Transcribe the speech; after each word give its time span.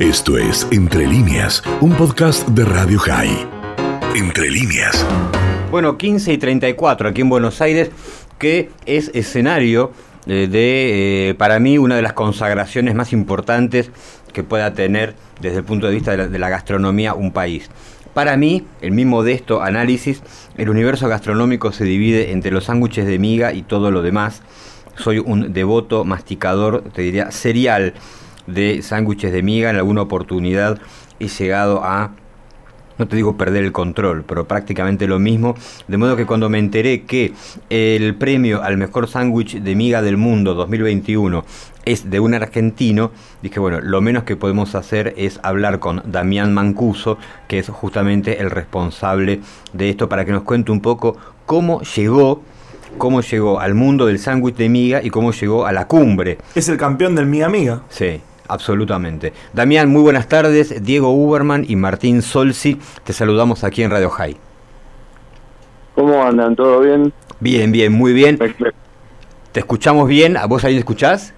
Esto 0.00 0.38
es 0.38 0.66
Entre 0.70 1.06
líneas, 1.06 1.62
un 1.82 1.92
podcast 1.92 2.48
de 2.48 2.64
Radio 2.64 2.98
High. 3.00 3.46
Entre 4.16 4.50
líneas. 4.50 5.06
Bueno, 5.70 5.98
15 5.98 6.32
y 6.32 6.38
34 6.38 7.10
aquí 7.10 7.20
en 7.20 7.28
Buenos 7.28 7.60
Aires, 7.60 7.90
que 8.38 8.70
es 8.86 9.10
escenario 9.12 9.92
eh, 10.24 10.48
de, 10.50 11.28
eh, 11.28 11.34
para 11.34 11.58
mí, 11.58 11.76
una 11.76 11.96
de 11.96 12.00
las 12.00 12.14
consagraciones 12.14 12.94
más 12.94 13.12
importantes 13.12 13.90
que 14.32 14.42
pueda 14.42 14.72
tener 14.72 15.16
desde 15.42 15.58
el 15.58 15.64
punto 15.64 15.86
de 15.86 15.92
vista 15.92 16.16
de 16.16 16.38
la, 16.38 16.48
gastronomía 16.48 17.12
un 17.12 17.30
país. 17.30 17.68
Para 18.14 18.38
mí, 18.38 18.64
en 18.80 18.94
mi 18.94 19.04
modesto 19.04 19.60
análisis, 19.60 20.22
el 20.56 20.70
universo 20.70 21.08
gastronómico 21.08 21.72
se 21.72 21.84
divide 21.84 22.32
entre 22.32 22.52
los 22.52 22.64
sándwiches 22.64 23.04
de 23.06 23.18
miga 23.18 23.52
y 23.52 23.60
todo 23.60 23.90
lo 23.90 24.00
demás. 24.00 24.40
Soy 24.96 25.18
un 25.18 25.52
devoto 25.52 26.06
masticador, 26.06 26.84
te 26.94 27.02
diría, 27.02 27.30
serial 27.30 27.92
de 28.52 28.82
sándwiches 28.82 29.32
de 29.32 29.42
miga. 29.42 29.70
En 29.70 29.76
alguna 29.76 30.02
oportunidad 30.02 30.78
he 31.18 31.28
llegado 31.28 31.84
a 31.84 32.12
no 33.00 33.08
te 33.08 33.16
digo 33.16 33.38
perder 33.38 33.64
el 33.64 33.72
control, 33.72 34.24
pero 34.28 34.46
prácticamente 34.46 35.06
lo 35.06 35.18
mismo. 35.18 35.54
De 35.88 35.96
modo 35.96 36.16
que 36.16 36.26
cuando 36.26 36.50
me 36.50 36.58
enteré 36.58 37.04
que 37.04 37.32
el 37.70 38.14
premio 38.14 38.62
al 38.62 38.76
mejor 38.76 39.08
sándwich 39.08 39.62
de 39.62 39.74
miga 39.74 40.02
del 40.02 40.18
mundo 40.18 40.52
2021 40.52 41.42
es 41.86 42.10
de 42.10 42.20
un 42.20 42.34
argentino, 42.34 43.10
dije, 43.40 43.58
bueno, 43.58 43.80
lo 43.80 44.02
menos 44.02 44.24
que 44.24 44.36
podemos 44.36 44.74
hacer 44.74 45.14
es 45.16 45.40
hablar 45.42 45.78
con 45.78 46.02
Damián 46.04 46.52
Mancuso, 46.52 47.16
que 47.48 47.58
es 47.58 47.70
justamente 47.70 48.38
el 48.42 48.50
responsable 48.50 49.40
de 49.72 49.88
esto, 49.88 50.10
para 50.10 50.26
que 50.26 50.32
nos 50.32 50.42
cuente 50.42 50.70
un 50.70 50.80
poco 50.80 51.16
cómo 51.46 51.80
llegó 51.80 52.42
cómo 52.98 53.20
llegó 53.20 53.60
al 53.60 53.74
mundo 53.74 54.06
del 54.06 54.18
sándwich 54.18 54.56
de 54.56 54.68
miga 54.68 55.00
y 55.02 55.10
cómo 55.10 55.32
llegó 55.32 55.64
a 55.64 55.72
la 55.72 55.86
cumbre. 55.86 56.38
Es 56.54 56.68
el 56.68 56.76
campeón 56.76 57.14
del 57.14 57.26
miga 57.26 57.48
miga. 57.48 57.82
Sí, 57.88 58.20
absolutamente. 58.52 59.32
Damián, 59.52 59.88
muy 59.90 60.02
buenas 60.02 60.28
tardes. 60.28 60.82
Diego 60.84 61.10
Uberman 61.12 61.64
y 61.68 61.76
Martín 61.76 62.22
Solsi, 62.22 62.78
te 63.04 63.12
saludamos 63.12 63.64
aquí 63.64 63.82
en 63.82 63.90
Radio 63.90 64.10
High. 64.10 64.36
¿Cómo 65.94 66.22
andan? 66.22 66.56
¿Todo 66.56 66.80
bien? 66.80 67.12
Bien, 67.40 67.72
bien, 67.72 67.92
muy 67.92 68.12
bien. 68.12 68.38
¿Te 69.52 69.60
escuchamos 69.60 70.08
bien? 70.08 70.36
¿A 70.36 70.46
vos 70.46 70.64
ahí 70.64 70.76
escuchás? 70.76 71.34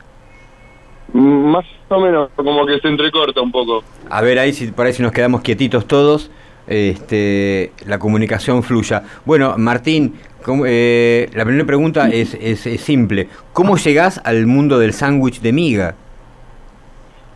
Más 1.12 1.64
o 1.88 2.00
menos, 2.00 2.30
como 2.36 2.64
que 2.66 2.78
se 2.80 2.88
entrecorta 2.88 3.40
un 3.40 3.52
poco. 3.52 3.82
A 4.08 4.20
ver 4.22 4.38
ahí 4.38 4.52
si 4.52 4.68
por 4.68 4.86
ahí 4.86 4.92
si 4.92 5.02
nos 5.02 5.12
quedamos 5.12 5.42
quietitos 5.42 5.86
todos, 5.86 6.30
este, 6.66 7.72
la 7.86 7.98
comunicación 7.98 8.62
fluya. 8.62 9.02
Bueno, 9.24 9.54
Martín, 9.58 10.14
¿cómo- 10.44 10.64
eh, 10.66 11.28
la 11.34 11.44
primera 11.44 11.66
pregunta 11.66 12.08
es, 12.08 12.34
es- 12.40 12.66
es 12.66 12.80
simple. 12.80 13.28
¿Cómo 13.52 13.76
llegás 13.76 14.20
al 14.24 14.46
mundo 14.46 14.78
del 14.78 14.92
sándwich 14.92 15.40
de 15.40 15.52
miga? 15.52 15.94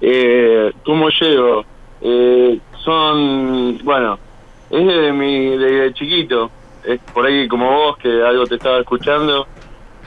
Eh, 0.00 0.72
¿Cómo 0.84 1.08
llego? 1.11 1.64
Eh, 2.00 2.61
son, 2.84 3.78
bueno, 3.84 4.20
es 4.69 4.86
de 4.86 5.12
mi, 5.12 5.56
de 5.56 5.92
chiquito, 5.94 6.53
es 6.83 7.00
por 7.12 7.27
ahí 7.27 7.48
como 7.48 7.70
vos 7.72 7.97
que 7.98 8.08
algo 8.22 8.47
te 8.47 8.56
estaba 8.56 8.78
escuchando. 8.80 9.48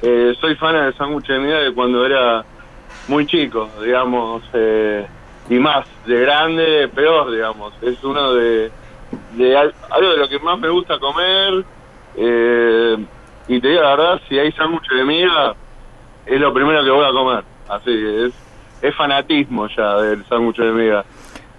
Eh, 0.02 0.36
soy 0.40 0.56
fan 0.58 0.76
del 0.76 0.96
sándwich 0.96 1.28
de 1.28 1.40
miga 1.40 1.60
de 1.60 1.74
cuando 1.74 2.06
era 2.06 2.46
muy 3.08 3.26
chico, 3.28 3.82
digamos, 3.84 4.44
eh, 4.54 5.10
y 5.48 5.60
más, 5.60 5.88
de 6.06 6.20
grande, 6.22 6.90
peor, 6.90 7.32
digamos. 7.32 7.76
Es 7.82 8.04
uno 8.04 8.34
de, 8.36 8.74
de 9.30 9.58
al- 9.58 9.76
algo 9.92 10.12
de 10.12 10.18
lo 10.18 10.30
que 10.30 10.40
más 10.40 10.60
me 10.60 10.70
gusta 10.70 11.00
comer. 11.00 11.66
eh, 12.14 12.98
y 13.48 13.62
te 13.62 13.70
digo 13.70 13.82
la 13.82 13.92
verdad, 13.96 14.22
si 14.28 14.40
hay 14.40 14.52
sándwich 14.54 14.88
de 14.96 15.06
miga, 15.06 15.56
es 16.26 16.40
lo 16.40 16.54
primero 16.54 16.84
que 16.84 16.92
voy 16.92 17.06
a 17.06 17.12
comer. 17.12 17.46
Así 17.68 17.92
es, 17.92 18.34
es 18.82 18.96
fanatismo 18.96 19.68
ya 19.68 19.96
del 20.02 20.26
sándwich 20.26 20.58
de 20.58 20.72
miga. 20.72 21.06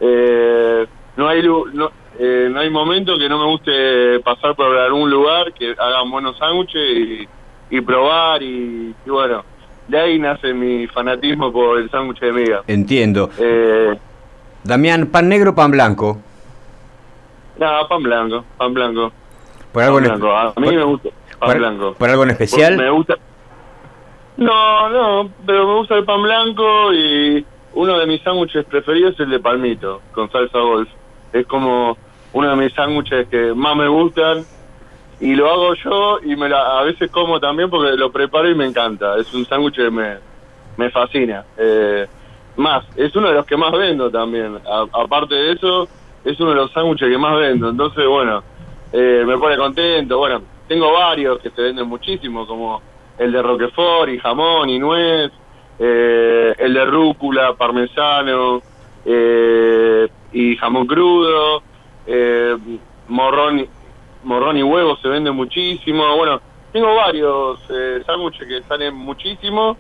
Eh, 0.00 0.86
no 1.16 1.28
hay 1.28 1.42
lu- 1.42 1.68
no, 1.72 1.90
eh, 2.18 2.48
no 2.50 2.60
hay 2.60 2.70
momento 2.70 3.18
que 3.18 3.28
no 3.28 3.38
me 3.38 3.44
guste 3.46 4.20
pasar 4.20 4.54
por 4.54 4.76
algún 4.76 5.10
lugar 5.10 5.52
que 5.52 5.74
hagan 5.78 6.10
buenos 6.10 6.36
sándwiches 6.38 6.80
y, 6.96 7.28
y 7.70 7.80
probar 7.82 8.42
y, 8.42 8.94
y 9.04 9.10
bueno, 9.10 9.44
de 9.88 9.98
ahí 10.00 10.18
nace 10.18 10.54
mi 10.54 10.86
fanatismo 10.86 11.52
por 11.52 11.78
el 11.78 11.90
sándwich 11.90 12.20
de 12.20 12.32
miga. 12.32 12.62
Entiendo. 12.66 13.28
Eh, 13.38 13.94
Damián, 14.64 15.06
¿pan 15.06 15.28
negro 15.28 15.50
o 15.50 15.54
pan 15.54 15.70
blanco? 15.70 16.18
nada, 17.58 17.86
pan 17.88 18.02
blanco, 18.02 18.44
pan 18.56 18.72
blanco. 18.74 19.12
¿Por 19.72 19.82
algo, 19.82 19.98
en, 19.98 20.04
blanco. 20.04 20.32
A 20.36 20.52
mí 20.56 20.64
por- 20.66 20.74
me 20.74 20.82
gusta 20.82 21.08
pan 21.38 21.48
por- 21.50 21.58
blanco. 21.58 21.94
por 21.98 22.08
algo 22.10 22.22
en 22.24 22.30
especial? 22.30 22.76
Me 22.76 22.90
gusta. 22.90 23.16
No, 24.36 24.88
no, 24.88 25.30
pero 25.44 25.66
me 25.66 25.74
gusta 25.74 25.96
el 25.96 26.04
pan 26.04 26.22
blanco 26.22 26.92
y 26.92 27.44
uno 27.74 27.98
de 27.98 28.06
mis 28.06 28.22
sándwiches 28.22 28.64
preferidos 28.64 29.14
es 29.14 29.20
el 29.20 29.30
de 29.30 29.40
palmito, 29.40 30.00
con 30.12 30.30
salsa 30.30 30.58
golf. 30.58 30.88
Es 31.32 31.46
como 31.46 31.96
uno 32.32 32.50
de 32.50 32.56
mis 32.56 32.72
sándwiches 32.72 33.28
que 33.28 33.52
más 33.54 33.76
me 33.76 33.88
gustan 33.88 34.44
y 35.20 35.34
lo 35.34 35.50
hago 35.50 35.74
yo 35.74 36.18
y 36.24 36.34
me 36.34 36.48
la, 36.48 36.80
a 36.80 36.82
veces 36.84 37.10
como 37.10 37.38
también 37.38 37.68
porque 37.68 37.92
lo 37.96 38.10
preparo 38.10 38.48
y 38.50 38.54
me 38.54 38.66
encanta. 38.66 39.16
Es 39.18 39.32
un 39.34 39.44
sándwich 39.44 39.76
que 39.76 39.90
me, 39.90 40.16
me 40.76 40.90
fascina. 40.90 41.44
Eh, 41.58 42.06
más, 42.56 42.84
es 42.96 43.14
uno 43.14 43.28
de 43.28 43.34
los 43.34 43.46
que 43.46 43.56
más 43.56 43.72
vendo 43.72 44.10
también. 44.10 44.58
Aparte 44.92 45.34
de 45.34 45.52
eso, 45.52 45.86
es 46.24 46.40
uno 46.40 46.50
de 46.50 46.56
los 46.56 46.72
sándwiches 46.72 47.08
que 47.08 47.18
más 47.18 47.36
vendo. 47.36 47.68
Entonces, 47.68 48.06
bueno, 48.06 48.42
eh, 48.92 49.22
me 49.26 49.36
pone 49.36 49.56
contento. 49.56 50.18
Bueno, 50.18 50.42
tengo 50.66 50.92
varios 50.92 51.38
que 51.40 51.50
se 51.50 51.62
venden 51.62 51.86
muchísimo, 51.86 52.46
como 52.46 52.80
el 53.20 53.32
de 53.32 53.42
Roquefort 53.42 54.10
y 54.10 54.18
jamón 54.18 54.68
y 54.70 54.78
nuez, 54.78 55.30
eh, 55.78 56.54
el 56.58 56.74
de 56.74 56.84
rúcula, 56.86 57.54
parmesano 57.54 58.62
eh, 59.04 60.08
y 60.32 60.56
jamón 60.56 60.86
crudo, 60.86 61.62
eh, 62.06 62.56
morrón, 63.08 63.66
morrón 64.24 64.56
y 64.56 64.62
huevo 64.62 64.96
se 64.96 65.08
vende 65.08 65.30
muchísimo. 65.30 66.16
Bueno, 66.16 66.40
tengo 66.72 66.94
varios 66.94 67.60
eh, 67.70 68.02
sándwiches 68.06 68.48
que 68.48 68.62
salen 68.62 68.94
muchísimo. 68.94 69.76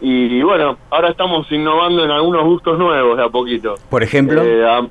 Y, 0.00 0.38
y 0.38 0.42
bueno, 0.42 0.78
ahora 0.90 1.10
estamos 1.10 1.50
innovando 1.52 2.04
en 2.04 2.10
algunos 2.10 2.42
gustos 2.44 2.76
nuevos 2.76 3.16
de 3.16 3.24
a 3.24 3.28
poquito. 3.28 3.76
Por 3.88 4.02
ejemplo. 4.02 4.42
Eh, 4.44 4.88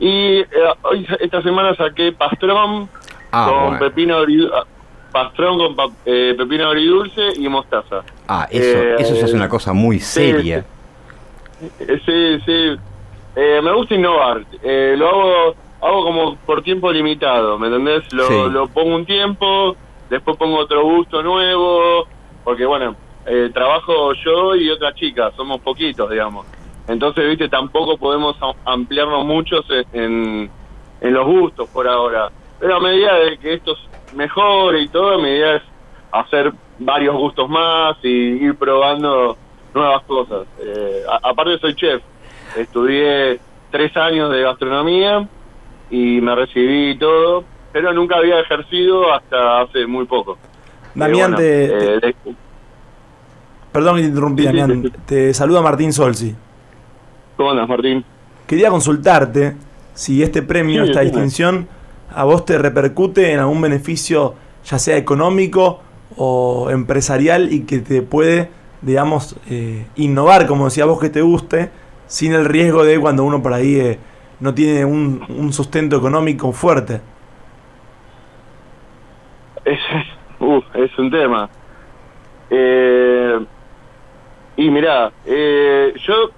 y 0.00 0.42
hoy, 0.82 1.06
esta 1.20 1.42
semana 1.42 1.74
saqué 1.74 2.12
pastrón 2.12 2.88
Ah, 3.30 3.46
con 3.50 3.62
bueno. 3.64 3.78
pepino 3.78 4.24
pastrón 5.12 5.58
con 5.58 5.76
pa- 5.76 5.88
eh, 6.04 6.34
pepino 6.36 6.68
agridulce 6.68 7.28
y 7.36 7.48
mostaza. 7.48 8.02
Ah, 8.26 8.46
eso, 8.50 8.78
eh, 8.78 8.96
eso 8.98 9.14
ya 9.14 9.24
es 9.24 9.32
una 9.32 9.48
cosa 9.48 9.72
muy 9.72 9.98
seria. 10.00 10.58
Eh, 11.78 12.00
Sí, 12.06 12.40
sí. 12.46 12.76
Eh, 13.36 13.60
me 13.62 13.72
gusta 13.74 13.94
innovar. 13.94 14.44
Eh, 14.62 14.94
lo 14.96 15.08
hago, 15.08 15.54
hago 15.80 16.04
como 16.04 16.36
por 16.36 16.62
tiempo 16.62 16.90
limitado, 16.92 17.58
¿me 17.58 17.66
entendés? 17.68 18.02
Lo, 18.12 18.26
Sí. 18.26 18.34
lo 18.52 18.68
pongo 18.68 18.94
un 18.96 19.06
tiempo, 19.06 19.76
después 20.10 20.36
pongo 20.36 20.58
otro 20.58 20.82
gusto 20.84 21.22
nuevo, 21.22 22.06
porque 22.44 22.64
bueno, 22.64 22.96
eh, 23.26 23.50
trabajo 23.52 24.12
yo 24.24 24.54
y 24.56 24.70
otra 24.70 24.94
chica, 24.94 25.32
somos 25.36 25.60
poquitos, 25.60 26.10
digamos. 26.10 26.46
Entonces, 26.88 27.28
viste, 27.28 27.48
tampoco 27.48 27.98
podemos 27.98 28.36
ampliarnos 28.64 29.24
muchos 29.26 29.64
en, 29.92 30.50
en, 31.00 31.12
los 31.14 31.26
gustos 31.26 31.68
por 31.68 31.86
ahora. 31.86 32.30
Pero 32.58 32.76
a 32.76 32.80
medida 32.80 33.14
de 33.18 33.36
que 33.38 33.54
esto 33.54 33.76
mejore 34.12 34.82
y 34.82 34.88
todo, 34.88 35.18
mi 35.18 35.28
idea 35.28 35.56
es 35.56 35.62
hacer 36.12 36.52
varios 36.78 37.14
gustos 37.16 37.48
más 37.48 37.96
y 38.02 38.08
ir 38.08 38.56
probando 38.56 39.36
nuevas 39.74 40.02
cosas. 40.04 40.46
Eh, 40.60 41.02
a- 41.08 41.28
aparte 41.30 41.58
soy 41.58 41.74
chef, 41.74 42.02
estudié 42.56 43.40
tres 43.70 43.96
años 43.96 44.30
de 44.30 44.42
gastronomía 44.42 45.28
y 45.90 46.20
me 46.20 46.34
recibí 46.34 46.90
y 46.90 46.98
todo, 46.98 47.44
pero 47.72 47.92
nunca 47.92 48.16
había 48.16 48.40
ejercido 48.40 49.12
hasta 49.12 49.62
hace 49.62 49.86
muy 49.86 50.06
poco. 50.06 50.38
Damián, 50.94 51.34
Eh, 51.34 51.34
bueno, 51.34 51.36
te, 51.36 51.96
eh, 51.96 52.00
te- 52.00 52.34
perdón 53.72 53.96
que 53.96 54.02
te 54.02 54.08
interrumpí, 54.08 54.42
sí, 54.42 54.46
Damián. 54.46 54.82
sí. 54.84 54.92
Te 55.06 55.34
saluda 55.34 55.60
Martín 55.62 55.92
Solsi. 55.92 56.34
¿Cómo 57.36 57.50
andas, 57.50 57.68
Martín? 57.68 58.04
Quería 58.46 58.70
consultarte 58.70 59.54
si 59.94 60.22
este 60.22 60.42
premio, 60.42 60.82
esta 60.84 61.00
distinción, 61.00 61.68
a 62.14 62.24
vos 62.24 62.44
te 62.44 62.58
repercute 62.58 63.32
en 63.32 63.40
algún 63.40 63.60
beneficio, 63.60 64.34
ya 64.64 64.78
sea 64.78 64.96
económico 64.96 65.80
o 66.16 66.70
empresarial, 66.70 67.52
y 67.52 67.64
que 67.64 67.78
te 67.78 68.02
puede, 68.02 68.50
digamos, 68.82 69.36
eh, 69.50 69.86
innovar, 69.96 70.46
como 70.46 70.66
decía 70.66 70.84
vos, 70.84 71.00
que 71.00 71.10
te 71.10 71.22
guste, 71.22 71.70
sin 72.06 72.32
el 72.32 72.44
riesgo 72.44 72.84
de 72.84 72.98
cuando 72.98 73.24
uno 73.24 73.42
por 73.42 73.52
ahí 73.52 73.76
eh, 73.76 73.98
no 74.40 74.54
tiene 74.54 74.84
un, 74.84 75.24
un 75.28 75.52
sustento 75.52 75.96
económico 75.96 76.52
fuerte. 76.52 77.00
Es, 79.64 79.78
uf, 80.40 80.64
es 80.74 80.98
un 80.98 81.10
tema. 81.10 81.50
Eh, 82.50 83.38
y 84.56 84.70
mirá, 84.70 85.12
eh, 85.26 85.92
yo 86.06 86.30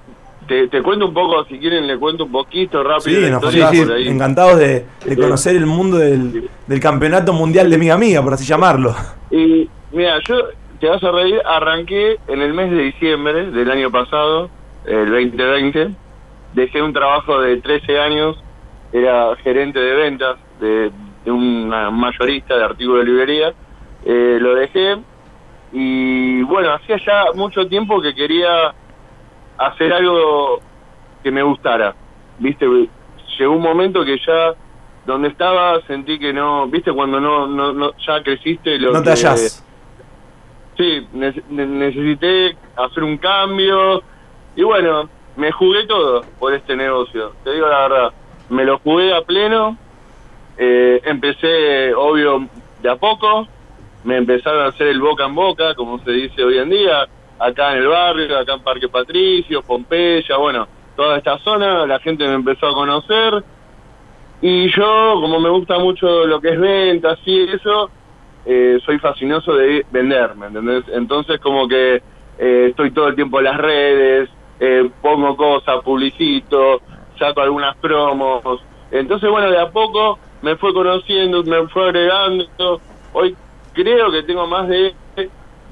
te, 0.51 0.67
te 0.67 0.83
cuento 0.83 1.07
un 1.07 1.15
poco, 1.15 1.45
si 1.45 1.61
quieren 1.61 1.87
le 1.87 1.97
cuento 1.97 2.25
un 2.25 2.33
poquito 2.33 2.83
rápido. 2.83 3.21
Sí, 3.25 3.31
nos 3.31 3.41
contás, 3.41 3.73
encantados 4.05 4.59
de, 4.59 4.85
conocer 5.15 5.55
el 5.55 5.65
mundo 5.65 5.97
del, 5.97 6.51
del 6.67 6.81
campeonato 6.81 7.33
mundial 7.33 7.71
de 7.71 7.79
Miga 7.79 7.95
Amiga, 7.95 8.21
por 8.21 8.35
así 8.35 8.45
llamarlo. 8.45 8.93
Y 9.31 9.71
mira, 9.93 10.19
yo 10.27 10.49
te 10.81 10.89
vas 10.89 11.05
a 11.05 11.13
reír, 11.13 11.41
arranqué 11.45 12.19
en 12.27 12.43
el 12.43 12.53
mes 12.53 12.73
de 12.73 12.79
diciembre 12.79 13.53
del 13.53 13.71
año 13.71 13.93
pasado, 13.93 14.51
el 14.87 15.09
2020, 15.09 15.91
dejé 16.55 16.83
un 16.83 16.93
trabajo 16.93 17.41
de 17.41 17.59
13 17.59 18.01
años, 18.01 18.43
era 18.93 19.37
gerente 19.45 19.79
de 19.79 19.95
ventas 19.95 20.37
de, 20.61 20.91
de 21.25 21.31
una 21.31 21.93
mayorista 21.93 22.57
de 22.57 22.65
artículos 22.65 23.05
de 23.05 23.13
librería, 23.13 23.55
eh, 24.05 24.39
lo 24.41 24.57
dejé 24.57 24.97
y 25.73 26.43
bueno, 26.43 26.73
hacía 26.75 26.97
ya 27.07 27.27
mucho 27.37 27.69
tiempo 27.69 28.03
que 28.03 28.13
quería 28.17 28.75
hacer 29.67 29.93
algo 29.93 30.61
que 31.23 31.31
me 31.31 31.43
gustara, 31.43 31.95
viste, 32.39 32.67
llegó 33.39 33.53
un 33.53 33.63
momento 33.63 34.05
que 34.05 34.19
ya 34.27 34.55
donde 35.07 35.29
estaba 35.29 35.81
sentí 35.87 36.19
que 36.19 36.33
no, 36.33 36.67
viste 36.67 36.93
cuando 36.93 37.21
no, 37.21 37.47
no, 37.47 37.73
no 37.73 37.93
ya 38.07 38.23
creciste 38.23 38.79
lo 38.79 38.93
No 38.93 38.99
te 39.03 39.05
que- 39.05 39.11
hallás. 39.11 39.65
Sí, 40.77 41.07
ne- 41.13 41.43
ne- 41.51 41.67
necesité 41.67 42.57
hacer 42.77 43.03
un 43.05 43.19
cambio 43.19 44.03
y 44.57 44.63
bueno, 44.63 45.09
me 45.37 45.53
jugué 45.53 45.87
todo 45.87 46.23
por 46.39 46.55
este 46.55 46.75
negocio. 46.77 47.33
Te 47.45 47.53
digo 47.53 47.67
la 47.69 47.81
verdad, 47.89 48.13
me 48.49 48.65
lo 48.65 48.79
jugué 48.79 49.15
a 49.15 49.23
pleno. 49.23 49.77
eh, 50.63 51.01
empecé, 51.05 51.95
obvio, 51.95 52.47
de 52.83 52.91
a 52.91 52.97
poco. 52.97 53.47
Me 54.05 54.19
empezaron 54.19 54.61
a 54.63 54.67
hacer 54.69 54.89
el 54.89 55.01
boca 55.01 55.25
en 55.25 55.35
boca, 55.35 55.75
como 55.75 55.99
se 56.05 56.11
dice 56.11 56.45
hoy 56.45 56.59
en 56.59 56.69
día, 56.69 57.09
acá 57.41 57.73
en 57.73 57.79
el 57.79 57.89
barrio, 57.89 58.39
acá 58.39 58.55
en 58.55 58.63
Parque 58.63 58.89
Patricio, 58.89 59.63
Pompeya, 59.63 60.37
bueno, 60.37 60.69
toda 60.95 61.17
esta 61.17 61.39
zona. 61.39 61.87
La 61.87 61.99
gente 61.99 62.27
me 62.29 62.35
empezó 62.35 62.69
a 62.69 62.75
conocer. 62.75 63.43
Y 64.43 64.71
yo, 64.71 65.15
como 65.21 65.41
me 65.41 65.49
gusta 65.49 65.79
mucho 65.79 66.27
lo 66.27 66.41
que 66.41 66.51
es 66.51 66.61
ventas 66.61 67.19
y 67.25 67.43
eso, 67.51 67.91
eh, 68.47 68.79
soy 68.85 68.99
fascinoso 68.99 69.55
de 69.55 69.85
vender, 69.91 70.35
¿me 70.35 70.47
entendés? 70.47 70.85
Entonces 70.93 71.39
como 71.41 71.69
que 71.69 72.03
eh, 72.39 72.67
estoy 72.71 72.91
todo 72.93 73.09
el 73.09 73.17
tiempo 73.17 73.39
en 73.39 73.45
las 73.45 73.59
redes, 73.59 74.31
eh, 74.61 74.91
pongo 75.03 75.37
cosas, 75.37 75.83
publicito, 75.83 76.81
saco 77.19 77.43
algunas 77.43 77.77
promos. 77.77 78.63
Entonces, 78.91 79.31
bueno, 79.31 79.51
de 79.51 79.59
a 79.59 79.71
poco 79.71 80.19
me 80.43 80.57
fue 80.57 80.73
conociendo, 80.73 81.45
me 81.45 81.69
fue 81.69 81.85
agregando. 81.85 82.81
Hoy 83.13 83.37
creo 83.75 84.11
que 84.11 84.23
tengo 84.23 84.47
más 84.47 84.69
de 84.69 84.95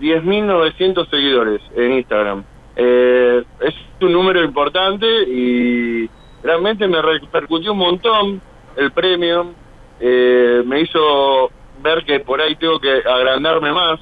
10.900 0.01 1.09
seguidores 1.11 1.61
en 1.77 1.93
Instagram. 1.93 2.45
Eh, 2.77 3.43
es 3.61 3.75
un 4.01 4.13
número 4.13 4.43
importante 4.45 5.07
y 5.07 6.09
realmente 6.43 6.87
me 6.87 7.03
repercutió 7.03 7.73
un 7.73 7.79
montón 7.79 8.41
el 8.77 8.93
premio. 8.93 9.53
Eh, 10.01 10.63
me 10.65 10.81
hizo 10.83 11.51
ver 11.83 12.05
que 12.05 12.21
por 12.21 12.41
ahí 12.41 12.55
tengo 12.57 12.79
que 12.79 13.03
agrandarme 13.05 13.73
más 13.73 13.99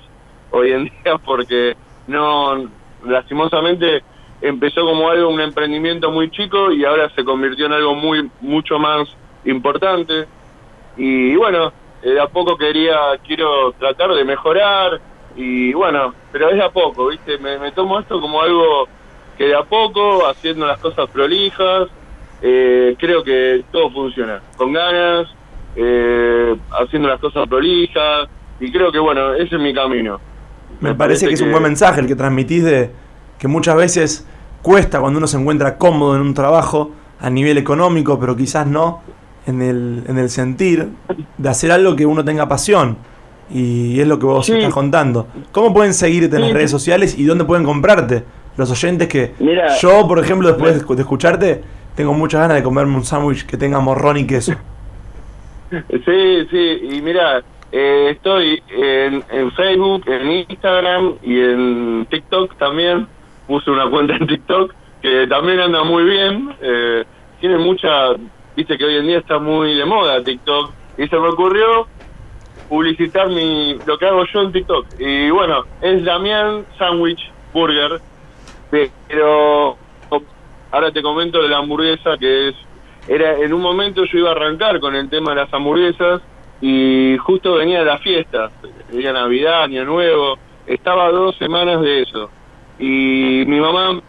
hoy 0.51 0.73
en 0.73 0.85
día 1.05 1.19
porque 1.25 1.77
no, 2.07 2.69
lastimosamente 3.05 4.03
empezó 4.41 4.83
como 4.83 5.09
algo, 5.09 5.31
un 5.31 5.41
emprendimiento 5.41 6.11
muy 6.11 6.31
chico 6.31 6.73
y 6.73 6.85
ahora 6.85 7.11
se 7.15 7.25
convirtió 7.25 7.67
en 7.67 7.73
algo 7.73 7.95
muy, 7.95 8.31
mucho 8.41 8.79
más 8.79 9.09
importante. 9.45 10.27
Y 10.97 11.35
bueno, 11.37 11.73
eh, 12.03 12.11
de 12.11 12.21
a 12.21 12.27
poco 12.27 12.57
quería, 12.57 12.97
quiero 13.27 13.73
tratar 13.73 14.13
de 14.15 14.25
mejorar 14.25 15.01
y 15.37 15.73
bueno, 15.75 16.15
pero 16.33 16.49
es 16.51 16.57
de 16.57 16.65
a 16.65 16.71
poco, 16.71 17.09
¿viste? 17.09 17.39
Me, 17.39 17.59
me 17.59 17.73
tomo 17.73 18.01
esto 18.01 18.21
como 18.21 18.41
algo 18.41 18.89
que 19.37 19.45
de 19.45 19.55
a 19.55 19.63
poco, 19.63 20.27
haciendo 20.27 20.67
las 20.67 20.79
cosas 20.79 21.09
prolijas, 21.11 21.89
eh, 22.43 22.97
creo 22.99 23.23
que 23.23 23.65
todo 23.71 23.91
funciona, 23.91 24.41
con 24.57 24.73
ganas, 24.73 25.29
eh, 25.75 26.57
haciendo 26.71 27.09
las 27.09 27.21
cosas 27.21 27.47
prolijas 27.49 28.29
y 28.61 28.73
creo 28.73 28.91
que 28.91 28.99
bueno, 28.99 29.35
ese 29.35 29.57
es 29.57 29.61
mi 29.61 29.75
camino. 29.75 30.21
Me 30.81 30.95
parece 30.95 31.29
que 31.29 31.35
es 31.35 31.41
un 31.41 31.51
buen 31.51 31.63
mensaje 31.63 32.01
el 32.01 32.07
que 32.07 32.17
transmitís 32.17 32.65
de 32.65 32.91
que 33.39 33.49
muchas 33.49 33.77
veces 33.77 34.27
cuesta 34.63 35.01
cuando 35.01 35.19
uno 35.19 35.27
se 35.27 35.39
encuentra 35.39 35.79
cómodo 35.79 36.17
en 36.17 36.23
un 36.23 36.35
trabajo 36.35 36.93
a 37.21 37.31
nivel 37.31 37.59
económico, 37.59 38.19
pero 38.19 38.37
quizás 38.37 38.67
no 38.67 39.03
en 39.47 39.63
el, 39.63 40.05
en 40.07 40.19
el 40.19 40.29
sentir 40.29 40.89
de 41.39 41.49
hacer 41.49 41.73
algo 41.73 41.95
que 41.95 42.05
uno 42.05 42.25
tenga 42.25 42.49
pasión. 42.49 42.99
Y 43.51 44.01
es 44.01 44.09
lo 44.09 44.19
que 44.19 44.27
vos 44.27 44.45
Sí. 44.47 44.53
estás 44.55 44.73
contando. 44.75 45.29
¿Cómo 45.53 45.73
pueden 45.73 45.95
seguirte 45.95 46.37
en 46.37 46.43
las 46.43 46.53
redes 46.53 46.71
sociales 46.71 47.17
y 47.19 47.25
dónde 47.25 47.45
pueden 47.45 47.65
comprarte? 47.65 48.25
Los 48.57 48.71
oyentes 48.71 49.07
que 49.09 49.35
Mira. 49.39 49.77
yo, 49.79 50.07
por 50.09 50.19
ejemplo, 50.19 50.49
después 50.49 50.85
de 50.87 51.03
escucharte, 51.03 51.63
tengo 51.95 52.13
muchas 52.15 52.41
ganas 52.41 52.57
de 52.57 52.63
comerme 52.63 52.97
un 52.97 53.05
sándwich 53.05 53.45
que 53.47 53.57
tenga 53.57 53.79
morrón 53.81 54.17
y 54.17 54.27
queso. 54.27 54.55
Sí, 55.71 56.47
sí, 56.51 56.79
y 56.93 57.01
mira, 57.03 57.43
eh, 57.73 58.11
estoy 58.13 58.63
en, 58.71 59.25
en 59.31 59.53
Facebook, 59.53 60.05
en 60.09 60.31
Instagram 60.49 61.15
y 61.23 61.41
en 61.41 62.07
TikTok 62.11 62.57
también. 62.57 63.07
Puse 63.47 63.71
una 63.71 63.89
cuenta 63.91 64.15
en 64.17 64.27
TikTok 64.27 64.73
que 65.03 65.27
también 65.29 65.61
anda 65.61 65.83
muy 65.85 66.05
bien. 66.05 66.51
Eh, 66.63 67.05
tiene 67.41 67.59
mucha, 67.59 68.13
viste 68.57 68.79
que 68.79 68.85
hoy 68.85 68.97
en 68.97 69.07
día 69.07 69.19
está 69.19 69.39
muy 69.39 69.75
de 69.77 69.85
moda 69.85 70.23
TikTok. 70.23 70.71
Y 70.99 71.09
se 71.09 71.17
me 71.19 71.29
ocurrió 71.29 71.87
publicitar 72.69 73.29
mi 73.29 73.79
lo 73.87 73.99
que 73.99 74.07
hago 74.07 74.25
yo 74.33 74.43
en 74.43 74.53
TikTok. 74.53 74.87
Y 74.99 75.31
bueno, 75.31 75.65
es 75.81 76.05
Damián 76.05 76.67
Sandwich 76.79 77.31
Burger. 77.53 78.01
Pero 78.71 79.77
ahora 80.71 80.91
te 80.93 81.03
comento 81.03 81.43
de 81.43 81.49
la 81.49 81.59
hamburguesa 81.59 82.17
que 82.19 82.49
es 82.49 82.57
era 83.09 83.39
en 83.39 83.53
un 83.53 83.63
momento 83.63 84.05
yo 84.05 84.19
iba 84.19 84.31
a 84.31 84.33
arrancar 84.33 84.81
con 84.81 84.95
el 84.97 85.09
tema 85.09 85.31
de 85.31 85.37
las 85.37 85.55
hamburguesas 85.55 86.23
y 86.61 87.17
justo 87.19 87.55
venía 87.55 87.85
la 87.85 87.99
fiesta, 87.99 88.51
venía 88.91 89.13
Navidad, 89.13 89.65
Año 89.65 89.85
Nuevo, 89.85 90.39
estaba 90.67 91.11
dos 91.11 91.37
semanas 91.37 91.81
de 91.83 92.03
eso. 92.03 92.31
Y 92.79 93.45
mi 93.47 93.61
mamá, 93.61 94.01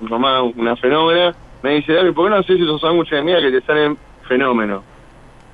mi 0.00 0.08
mamá, 0.08 0.42
una 0.42 0.76
fenómena, 0.76 1.34
me 1.62 1.74
dice, 1.74 1.92
David, 1.92 2.14
¿por 2.14 2.24
qué 2.24 2.30
no 2.30 2.36
haces 2.36 2.60
esos 2.60 2.80
sándwiches 2.80 3.18
de 3.18 3.22
mía 3.22 3.40
que 3.40 3.50
te 3.50 3.66
salen 3.66 3.98
fenómenos? 4.26 4.82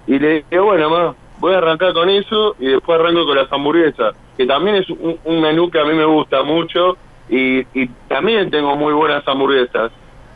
Y 0.06 0.18
le 0.18 0.34
dije, 0.34 0.58
bueno, 0.60 0.88
mamá, 0.88 1.14
voy 1.38 1.54
a 1.54 1.58
arrancar 1.58 1.92
con 1.92 2.08
eso 2.08 2.56
y 2.58 2.66
después 2.66 2.98
arranco 2.98 3.26
con 3.26 3.36
las 3.36 3.52
hamburguesas, 3.52 4.14
que 4.36 4.46
también 4.46 4.76
es 4.76 4.90
un, 4.90 5.18
un 5.24 5.40
menú 5.40 5.70
que 5.70 5.80
a 5.80 5.84
mí 5.84 5.94
me 5.94 6.04
gusta 6.04 6.42
mucho 6.42 6.96
y, 7.28 7.60
y 7.74 7.88
también 8.08 8.50
tengo 8.50 8.76
muy 8.76 8.92
buenas 8.92 9.26
hamburguesas. 9.26 9.90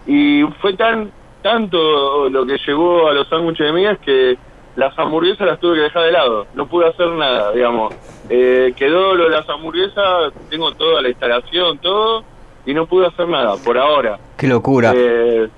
Y 0.07 0.43
fue 0.61 0.75
tan 0.75 1.11
tanto 1.43 2.29
lo 2.29 2.47
que 2.47 2.59
llegó 2.67 3.09
a 3.09 3.15
los 3.15 3.29
sándwiches 3.29 3.67
de 3.67 3.73
migas 3.73 3.99
que 3.99 4.37
las 4.77 4.97
hamburguesas 4.99 5.47
las 5.47 5.61
tuve 5.61 5.77
que 5.77 5.83
dejar 5.83 6.05
de 6.05 6.13
lado. 6.13 6.47
No 6.55 6.67
pude 6.67 6.89
hacer 6.89 7.09
nada, 7.09 7.53
digamos. 7.53 7.95
Eh, 8.29 8.73
quedó 8.77 9.15
lo 9.15 9.25
de 9.25 9.31
las 9.31 9.49
hamburguesas, 9.49 10.33
tengo 10.49 10.73
toda 10.73 11.03
la 11.03 11.09
instalación, 11.09 11.79
todo, 11.79 12.25
y 12.67 12.75
no 12.75 12.87
pude 12.87 13.07
hacer 13.07 13.29
nada 13.29 13.57
por 13.65 13.77
ahora. 13.79 14.19
Qué 14.37 14.47
locura. 14.47 14.93
Eh, 14.95 15.49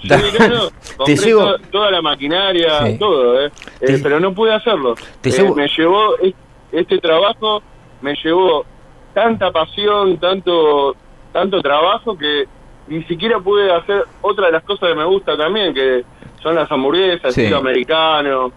sí, 0.00 0.08
Da- 0.08 0.16
no, 0.18 0.48
no, 0.48 0.68
Te 1.04 1.14
compré 1.16 1.30
to- 1.32 1.58
toda 1.70 1.90
la 1.90 2.02
maquinaria, 2.02 2.86
Sí. 2.86 2.98
todo, 2.98 3.40
eh. 3.44 3.50
Eh, 3.80 3.98
pero 4.02 4.18
no 4.20 4.32
pude 4.34 4.54
hacerlo. 4.54 4.94
Te 5.20 5.30
Eh, 5.30 5.32
llevo- 5.32 5.54
me 5.54 5.68
llevó, 5.68 6.16
es- 6.18 6.34
este 6.72 6.98
trabajo 6.98 7.62
me 8.02 8.14
llevó 8.22 8.64
tanta 9.14 9.50
pasión, 9.50 10.18
tanto, 10.18 10.94
tanto 11.32 11.60
trabajo 11.60 12.16
que 12.16 12.44
ni 12.88 13.02
siquiera 13.04 13.38
pude 13.40 13.72
hacer 13.72 14.04
otra 14.22 14.46
de 14.46 14.52
las 14.52 14.62
cosas 14.64 14.88
que 14.90 14.94
me 14.94 15.04
gusta 15.04 15.36
también, 15.36 15.74
que 15.74 16.04
son 16.42 16.54
las 16.54 16.70
hamburguesas, 16.70 17.34
Sí. 17.34 17.42
estilo 17.42 17.58
americano. 17.58 18.52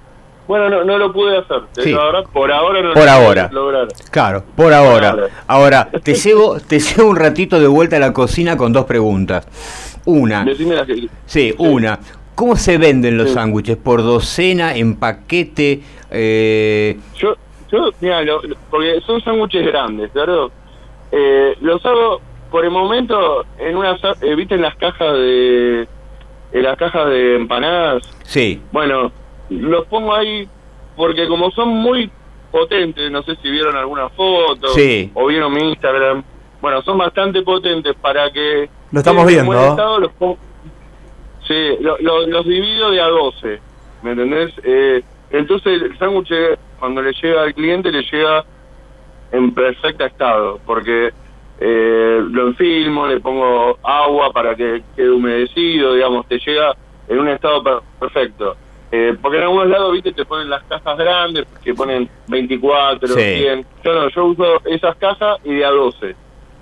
Bueno, 0.47 0.69
no, 0.69 0.83
no 0.83 0.97
lo 0.97 1.13
pude 1.13 1.37
hacer, 1.37 1.61
Sí. 1.73 1.91
la 1.91 2.03
verdad, 2.05 2.23
por 2.33 2.51
ahora 2.51 2.81
no 2.81 2.89
Por 2.93 2.97
lo 2.97 3.01
pude 3.03 3.09
ahora. 3.09 3.49
lograr. 3.51 3.87
Claro, 4.09 4.43
por 4.55 4.73
ahora. 4.73 5.15
Ahora, 5.47 5.89
te 6.03 6.13
llevo, 6.15 6.59
te 6.59 6.79
llevo 6.79 7.09
un 7.09 7.15
ratito 7.15 7.59
de 7.59 7.67
vuelta 7.67 7.95
a 7.95 7.99
la 7.99 8.11
cocina 8.11 8.57
con 8.57 8.73
dos 8.73 8.85
preguntas. 8.85 9.47
Una, 10.05 10.43
Decime 10.45 10.85
que... 10.85 11.07
sí, 11.25 11.53
una. 11.57 11.99
¿Cómo 12.35 12.55
se 12.55 12.77
venden 12.77 13.17
los 13.17 13.29
Sí. 13.29 13.33
sándwiches? 13.35 13.77
¿Por 13.77 14.01
docena, 14.01 14.75
en 14.75 14.95
paquete? 14.95 15.81
Eh, 16.09 16.97
Yo, 17.17 17.35
yo 17.71 17.89
mira, 17.99 18.21
porque 18.69 18.99
son 19.05 19.21
sándwiches 19.21 19.65
grandes, 19.67 20.11
claro. 20.11 20.51
Eh, 21.11 21.55
los 21.61 21.85
hago 21.85 22.21
por 22.49 22.63
el 22.65 22.71
momento 22.71 23.45
en 23.59 23.75
una, 23.77 23.95
eh, 24.21 24.35
viste 24.35 24.55
en 24.55 24.61
las 24.61 24.75
cajas 24.75 25.13
de, 25.13 25.87
en 26.53 26.63
las 26.63 26.77
cajas 26.77 27.07
de 27.09 27.35
empanadas. 27.35 28.01
sí, 28.23 28.61
Bueno, 28.71 29.11
los 29.49 29.85
pongo 29.87 30.13
ahí 30.15 30.47
porque 30.95 31.27
como 31.27 31.51
son 31.51 31.69
muy 31.69 32.09
potentes, 32.51 33.11
no 33.11 33.21
sé 33.23 33.35
si 33.41 33.49
vieron 33.51 33.75
alguna 33.77 34.09
foto 34.09 34.69
Sí. 34.69 35.11
o 35.13 35.27
vieron 35.27 35.53
mi 35.53 35.69
Instagram. 35.69 36.23
Bueno, 36.61 36.81
son 36.81 36.97
bastante 36.97 37.41
potentes 37.41 37.93
para 38.01 38.31
que 38.31 38.69
Lo 38.91 38.99
estamos 38.99 39.25
viendo. 39.25 39.53
estado, 39.53 39.99
los 39.99 40.11
Sí, 41.47 41.77
lo- 41.81 41.97
lo- 41.99 42.27
los 42.27 42.45
divido 42.45 42.91
de 42.91 43.01
a 43.01 43.07
12, 43.07 43.59
¿me 44.03 44.11
entendés? 44.11 44.53
Eh, 44.63 45.01
entonces 45.31 45.81
el 45.81 45.97
sándwich 45.97 46.31
cuando 46.79 47.01
le 47.01 47.11
llega 47.13 47.43
al 47.43 47.53
cliente 47.53 47.91
le 47.91 48.03
llega 48.03 48.45
en 49.31 49.53
perfecto 49.53 50.05
estado, 50.05 50.59
porque 50.65 51.11
eh, 51.63 52.21
lo 52.31 52.47
enfilmo, 52.47 53.05
le 53.07 53.19
pongo 53.19 53.77
agua 53.83 54.31
para 54.33 54.55
que 54.55 54.81
quede 54.95 55.11
humedecido, 55.11 55.93
digamos, 55.93 56.27
te 56.27 56.39
llega 56.39 56.73
en 57.07 57.19
un 57.19 57.27
estado 57.27 57.61
per- 57.63 57.79
perfecto. 57.99 58.55
Eh, 58.91 59.15
porque 59.21 59.37
en 59.37 59.43
algunos 59.43 59.67
lados, 59.67 59.93
viste, 59.93 60.11
te 60.11 60.25
ponen 60.25 60.49
las 60.49 60.63
cajas 60.63 60.97
grandes, 60.97 61.45
que 61.63 61.73
ponen 61.75 62.09
24, 62.27 63.07
Sí. 63.09 63.21
100. 63.21 63.65
Yo 63.83 63.93
no, 63.93 64.09
yo 64.09 64.25
uso 64.25 64.61
esas 64.65 64.95
cajas 64.97 65.37
y 65.43 65.53
de 65.53 65.63
a 65.65 65.69
12. 65.69 66.15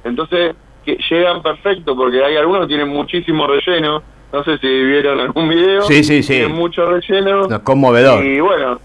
Entonces, 0.03 0.53
que 0.85 0.97
llegan 1.09 1.41
perfecto 1.41 1.95
porque 1.95 2.23
hay 2.23 2.35
algunos 2.37 2.61
que 2.63 2.67
tienen 2.69 2.89
muchísimo 2.89 3.47
relleno. 3.47 4.01
No 4.31 4.43
sé 4.43 4.57
si 4.59 4.67
vieron 4.67 5.19
algún 5.19 5.49
video. 5.49 5.81
Sí, 5.83 6.03
sí, 6.03 6.21
sí. 6.21 6.33
Tienen 6.33 6.51
mucho 6.55 6.85
relleno. 6.85 7.47
No, 7.47 7.63
conmovedor. 7.63 8.23
Y 8.23 8.39
bueno, 8.39 8.79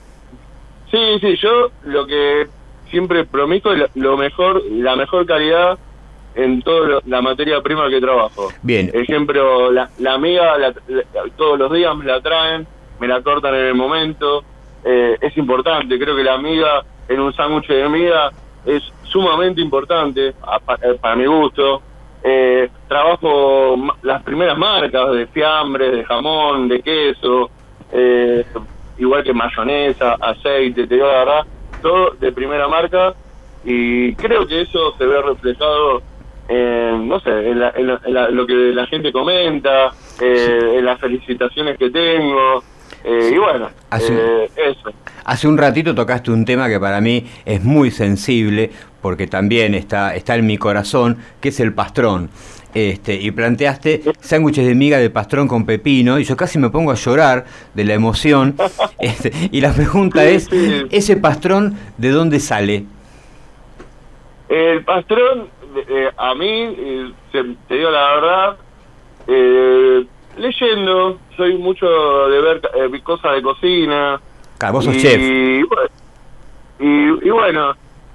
sí, 0.91 0.99
sí, 1.21 1.37
yo 1.37 1.71
lo 1.85 2.07
que 2.07 2.47
siempre 2.91 3.25
prometo 3.25 3.73
es 3.73 3.91
lo- 3.95 4.17
mejor, 4.17 4.63
la 4.71 4.97
mejor 4.97 5.27
calidad 5.27 5.79
en 6.35 6.63
toda 6.63 7.01
la 7.07 7.21
materia 7.23 7.61
prima 7.61 7.89
que 7.89 8.01
trabajo. 8.01 8.49
Bien. 8.63 8.91
Ejemplo, 8.95 9.71
la, 9.71 9.89
la 9.99 10.15
amiga 10.15 10.57
la- 10.59 10.75
la- 10.89 11.05
todos 11.37 11.59
los 11.59 11.73
días 11.73 11.95
me 11.97 12.05
la 12.07 12.21
traen, 12.21 12.67
me 13.01 13.07
la 13.07 13.21
cortan 13.23 13.55
en 13.55 13.67
el 13.67 13.75
momento. 13.75 14.45
Eh, 14.85 15.17
es 15.21 15.37
importante, 15.37 15.99
creo 15.99 16.15
que 16.17 16.25
la 16.25 16.35
amiga 16.35 16.83
en 17.09 17.21
un 17.21 17.33
sándwich 17.35 17.69
de 17.69 17.89
miga 17.89 18.31
es 18.67 18.83
sumamente 19.15 19.61
importante 19.61 20.29
eh, 20.29 20.99
para 21.01 21.15
mi 21.15 21.25
gusto. 21.27 21.81
Eh, 22.27 22.69
trabajo 22.89 23.77
las 24.03 24.23
primeras 24.25 24.59
marcas 24.59 25.13
de 25.13 25.27
fiambres, 25.29 25.93
de 25.93 26.05
jamón, 26.05 26.69
de 26.69 26.81
queso, 26.83 27.51
eh, 27.93 28.45
igual 28.99 29.23
que 29.23 29.33
mayonesa, 29.33 30.17
aceite, 30.21 30.87
te 30.89 30.95
digo 30.95 31.07
la 31.07 31.19
verdad, 31.19 31.43
todo 31.81 32.11
de 32.19 32.33
primera 32.33 32.67
marca 32.67 33.15
y 33.63 34.15
creo 34.17 34.47
que 34.47 34.63
eso 34.63 34.95
se 34.99 35.07
ve 35.07 35.23
reflejado 35.23 36.03
en, 36.49 37.07
no 37.09 37.21
sé, 37.21 37.31
en, 37.51 37.61
la- 37.61 37.73
en 37.77 37.87
la- 37.87 38.01
en 38.05 38.15
la- 38.15 38.29
lo 38.31 38.47
que 38.47 38.55
la 38.55 38.87
gente 38.87 39.13
comenta, 39.13 39.93
eh, 40.21 40.77
en 40.79 40.85
las 40.85 40.99
felicitaciones 40.99 41.77
que 41.79 41.91
tengo, 41.91 42.63
eh, 43.05 43.31
y 43.35 43.39
bueno, 43.39 43.69
Hace- 43.91 44.15
eh, 44.45 44.51
eso. 44.57 44.91
Hace 45.25 45.49
un 45.49 45.57
ratito 45.57 45.95
tocaste 45.95 46.31
un 46.31 46.45
tema 46.45 46.69
que 46.69 46.79
para 46.81 47.01
mí 47.01 47.27
es 47.45 47.63
muy 47.63 47.91
sensible, 47.91 48.71
porque 49.01 49.27
también 49.27 49.75
está, 49.75 50.15
está 50.15 50.35
en 50.37 50.47
mi 50.47 50.59
corazón, 50.59 51.19
que 51.41 51.49
es 51.51 51.61
el 51.61 51.73
pastrón. 51.73 52.31
Este, 52.75 53.15
y 53.15 53.31
planteaste 53.31 54.03
sándwiches 54.21 54.67
de 54.67 54.75
miga 54.75 54.99
de 54.99 55.09
pastrón 55.09 55.47
con 55.47 55.65
pepino, 55.65 56.19
y 56.19 56.25
yo 56.25 56.37
casi 56.37 56.59
me 56.59 56.71
pongo 56.71 56.91
a 56.91 56.95
llorar 56.97 57.45
de 57.75 57.85
la 57.85 57.95
emoción. 57.95 58.57
Este, 58.99 59.33
y 59.53 59.61
la 59.61 59.73
pregunta 59.73 60.21
Sí, 60.23 60.29
es, 60.35 60.45
sí. 60.47 60.83
¿ese 60.91 61.17
pastrón 61.17 61.77
de 61.99 62.11
dónde 62.11 62.41
sale? 62.41 62.85
El 64.49 64.85
pastrón, 64.85 65.49
eh, 65.89 66.11
a 66.17 66.35
mí, 66.35 66.49
eh, 66.51 67.13
se- 67.33 67.57
te 67.69 67.75
digo 67.75 67.91
la 67.91 68.15
verdad, 68.15 68.57
eh, 69.27 70.07
leyendo, 70.37 71.19
soy 71.37 71.57
mucho 71.59 71.87
de 72.29 72.41
ver 72.41 72.61
eh, 72.75 73.01
cosas 73.03 73.35
de 73.35 73.43
cocina. 73.43 74.21
Claro, 74.59 74.75
vos 74.75 74.85
sos 74.85 74.95
y, 74.97 75.01
chef. 75.01 75.21
y 76.81 77.31
bueno, 77.31 77.75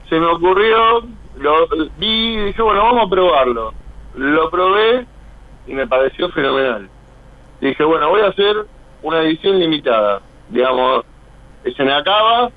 se 0.09 0.19
me 0.19 0.25
ocurrió, 0.25 1.01
lo 1.37 1.67
vi 1.97 2.35
y 2.35 2.45
dije, 2.47 2.61
bueno, 2.61 2.83
vamos 2.83 3.05
a 3.05 3.09
probarlo. 3.09 3.73
Lo 4.15 4.49
probé 4.49 5.05
y 5.67 5.73
me 5.73 5.87
pareció 5.87 6.29
fenomenal. 6.29 6.89
Dije, 7.61 7.83
bueno, 7.83 8.09
voy 8.09 8.21
a 8.21 8.27
hacer 8.27 8.65
una 9.03 9.21
edición 9.21 9.59
limitada. 9.59 10.21
Digamos, 10.49 11.05
se 11.75 11.83
me 11.83 11.93
acaba, 11.93 12.49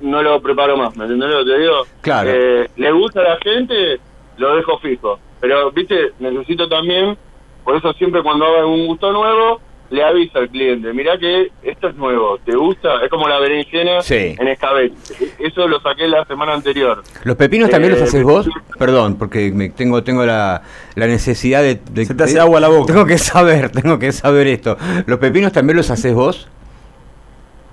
no 0.00 0.22
lo 0.22 0.40
preparo 0.40 0.76
más, 0.76 0.96
¿me 0.96 1.04
entendés 1.04 1.30
lo 1.30 1.44
que 1.44 1.50
te 1.50 1.58
digo? 1.58 1.82
Claro. 2.00 2.30
Eh, 2.30 2.70
le 2.76 2.92
gusta 2.92 3.20
a 3.20 3.30
la 3.30 3.38
gente, 3.38 4.00
lo 4.36 4.56
dejo 4.56 4.78
fijo. 4.78 5.18
Pero, 5.40 5.72
viste, 5.72 6.12
necesito 6.20 6.68
también, 6.68 7.18
por 7.64 7.76
eso 7.76 7.92
siempre 7.94 8.22
cuando 8.22 8.44
hago 8.46 8.72
un 8.72 8.86
gusto 8.86 9.12
nuevo, 9.12 9.60
le 9.90 10.02
aviso 10.02 10.38
al 10.38 10.48
cliente, 10.48 10.92
mirá 10.92 11.16
que 11.18 11.52
esto 11.62 11.88
es 11.88 11.94
nuevo, 11.94 12.38
¿te 12.44 12.56
gusta? 12.56 13.04
Es 13.04 13.10
como 13.10 13.28
la 13.28 13.38
berenjena 13.38 14.00
Sí. 14.02 14.34
en 14.38 14.48
escabeche. 14.48 14.94
Eso 15.38 15.68
lo 15.68 15.78
saqué 15.80 16.08
la 16.08 16.24
semana 16.24 16.54
anterior. 16.54 17.02
¿Los 17.22 17.36
pepinos 17.36 17.70
también 17.70 17.92
Eh, 17.92 17.96
los 17.98 18.08
haces 18.08 18.24
vos? 18.24 18.48
Perdón, 18.78 19.16
porque 19.18 19.52
me 19.52 19.68
tengo 19.68 20.02
tengo 20.02 20.24
la, 20.24 20.62
la 20.96 21.06
necesidad 21.06 21.62
de, 21.62 21.78
de- 21.90 22.06
Se 22.06 22.14
te 22.14 22.24
hace 22.24 22.34
de- 22.34 22.40
agua 22.40 22.60
la 22.60 22.68
boca. 22.68 22.92
Tengo 22.92 23.06
que 23.06 23.18
saber, 23.18 23.70
tengo 23.70 23.98
que 23.98 24.10
saber 24.10 24.46
esto. 24.48 24.76
¿Los 25.06 25.18
pepinos 25.18 25.52
también 25.52 25.76
los 25.76 25.90
haces 25.90 26.14
vos? 26.14 26.48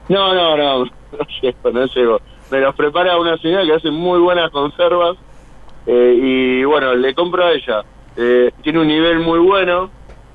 No, 0.09 0.33
no, 0.33 0.57
no, 0.57 0.85
no 1.11 1.25
llego, 1.41 1.71
no 1.71 1.85
llego. 1.85 2.21
Me 2.51 2.59
los 2.59 2.75
prepara 2.75 3.17
una 3.17 3.37
señora 3.37 3.63
que 3.63 3.73
hace 3.73 3.89
muy 3.89 4.19
buenas 4.19 4.51
conservas 4.51 5.17
eh, 5.87 6.15
y 6.21 6.63
bueno, 6.65 6.93
le 6.93 7.15
compro 7.15 7.45
a 7.45 7.53
ella. 7.53 7.81
Eh, 8.17 8.51
tiene 8.63 8.79
un 8.79 8.87
nivel 8.87 9.19
muy 9.19 9.39
bueno 9.39 9.89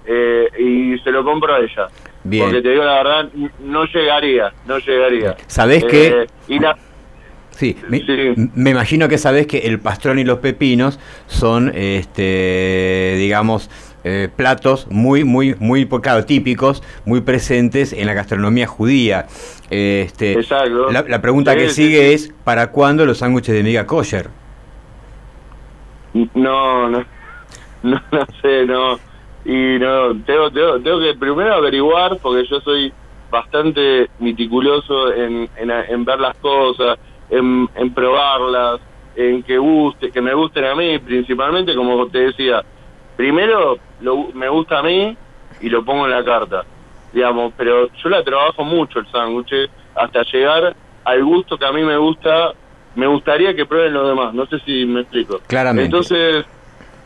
eh, 0.07 0.49
y 0.59 0.99
se 1.01 1.11
lo 1.11 1.25
compro 1.25 1.55
a 1.55 1.59
ella. 1.59 1.89
Bien. 2.25 2.45
Porque 2.45 2.63
te 2.63 2.71
digo 2.71 2.85
la 2.85 2.95
verdad, 3.03 3.29
no 3.61 3.85
llegaría, 3.85 4.53
no 4.67 4.79
llegaría. 4.79 5.37
¿Sabés 5.47 5.85
Eh, 5.85 5.87
qué? 5.89 6.27
Y 6.55 6.59
la, 6.59 6.77
Sí, 7.51 7.75
me, 7.89 8.01
Sí. 8.01 8.35
me 8.55 8.71
imagino 8.71 9.09
que 9.09 9.17
sabés 9.17 9.47
que 9.47 9.59
el 9.61 9.81
pastrón 9.81 10.19
y 10.19 10.25
los 10.25 10.41
pepinos 10.41 11.01
son, 11.27 11.73
este, 11.75 13.15
digamos, 13.17 13.71
eh, 14.05 14.29
platos 14.37 14.87
muy, 14.91 15.25
muy, 15.25 15.55
muy, 15.59 15.87
claro, 15.87 16.27
típicos, 16.27 16.83
muy 17.07 17.23
presentes 17.23 17.95
en 17.95 18.05
la 18.07 18.13
gastronomía 18.13 18.67
judía. 18.67 19.27
Este, 19.71 20.33
Exacto. 20.35 20.91
La, 20.93 21.03
la 21.09 21.23
pregunta 21.23 21.53
Sí, 21.53 21.59
que 21.59 21.69
sí, 21.71 21.75
sigue 21.85 22.13
es, 22.13 22.35
¿para 22.45 22.73
cuándo 22.73 23.07
los 23.07 23.19
sándwiches 23.19 23.55
de 23.55 23.63
miga 23.63 23.87
kosher? 23.87 24.29
No, 26.35 26.89
no, 26.91 27.05
no, 27.83 28.01
no 28.11 28.27
sé, 28.43 28.67
no. 28.67 28.99
Y 29.45 29.79
no, 29.79 30.15
tengo, 30.25 30.51
tengo, 30.51 30.81
tengo 30.81 31.01
que 31.01 31.15
primero 31.15 31.55
averiguar, 31.55 32.19
porque 32.19 32.49
yo 32.49 32.61
soy 32.61 32.93
bastante 33.31 34.11
meticuloso 34.19 35.13
en, 35.13 35.49
en, 35.57 35.71
en 35.71 36.05
ver 36.05 36.19
las 36.19 36.37
cosas, 36.39 36.99
en, 37.31 37.69
en 37.77 37.95
probarlas, 37.95 38.81
en 39.15 39.43
que 39.43 39.59
guste, 39.59 40.11
que 40.11 40.21
me 40.21 40.35
gusten 40.35 40.65
a 40.65 40.75
mí, 40.75 40.99
principalmente, 40.99 41.75
como 41.75 42.07
te 42.09 42.19
decía, 42.19 42.63
primero 43.17 43.79
lo, 44.01 44.29
me 44.35 44.49
gusta 44.49 44.81
a 44.81 44.83
mí 44.83 45.17
y 45.61 45.69
lo 45.69 45.85
pongo 45.85 46.05
en 46.07 46.13
la 46.13 46.25
carta, 46.25 46.65
digamos, 47.13 47.53
pero 47.57 47.89
yo 48.03 48.09
la 48.09 48.23
trabajo 48.23 48.63
mucho 48.63 48.99
el 48.99 49.07
sándwich 49.11 49.71
hasta 49.95 50.23
llegar 50.25 50.77
al 51.05 51.25
gusto 51.25 51.57
que 51.57 51.65
a 51.65 51.73
mí 51.73 51.83
me 51.83 51.97
gusta, 51.97 52.53
me 52.95 53.07
gustaría 53.07 53.55
que 53.55 53.65
prueben 53.65 53.95
los 53.95 54.09
demás, 54.09 54.35
no 54.35 54.47
sé 54.47 54.59
si 54.61 54.85
me 54.85 55.01
explico. 55.01 55.41
Claramente. 55.47 55.87
Entonces, 55.87 56.45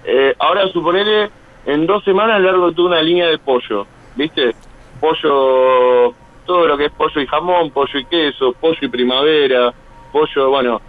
eh, 0.05 0.35
ahora 0.39 0.69
suponele, 0.69 1.31
en 1.67 1.87
dos 1.87 2.03
semanas 2.05 2.41
largo 2.41 2.73
toda 2.73 2.89
una 2.89 3.03
línea 3.03 3.27
de 3.27 3.39
pollo, 3.39 3.87
¿viste? 4.17 4.55
Pollo, 5.01 6.15
todo 6.47 6.67
lo 6.67 6.77
que 6.77 6.87
es 6.87 6.93
pollo 6.93 7.21
y 7.21 7.27
jamón, 7.27 7.71
pollo 7.71 7.99
y 7.99 8.05
queso, 8.07 8.53
pollo 8.53 8.79
y 8.81 8.89
primavera, 8.89 9.73
pollo, 10.13 10.51
bueno, 10.51 10.81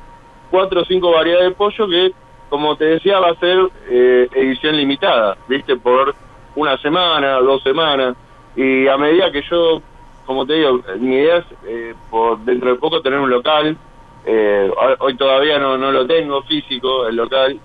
cuatro 0.50 0.82
o 0.82 0.86
cinco 0.86 1.12
variedades 1.12 1.50
de 1.50 1.56
pollo 1.56 1.88
que, 1.88 2.12
como 2.50 2.76
te 2.76 2.86
decía, 2.86 3.20
va 3.20 3.30
a 3.30 3.36
ser 3.36 3.60
eh, 3.90 4.28
edición 4.34 4.76
limitada, 4.76 5.38
¿viste? 5.48 5.78
Por 5.78 6.14
una 6.56 6.78
semana, 6.78 7.38
dos 7.40 7.64
semanas. 7.64 8.16
Y 8.56 8.88
a 8.88 8.98
medida 8.98 9.32
que 9.32 9.42
yo, 9.50 9.82
como 10.26 10.46
te 10.46 10.56
digo, 10.56 10.82
mi 11.00 11.16
idea 11.16 11.38
es 11.38 11.46
eh, 11.66 11.96
por 12.10 12.40
dentro 12.40 12.72
de 12.72 12.76
poco 12.76 13.02
tener 13.02 13.20
un 13.20 13.30
local. 13.30 13.78
Eh, 14.26 14.72
hoy 15.00 15.16
todavía 15.16 15.58
no, 15.58 15.78
no 15.78 15.92
lo 15.92 16.06
tengo 16.06 16.44
físico, 16.44 17.08
el 17.08 17.16
local. 17.16 17.60